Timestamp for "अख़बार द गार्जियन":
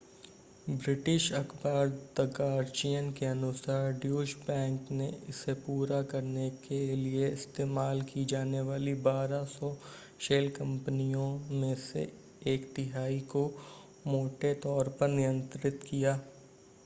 1.33-3.11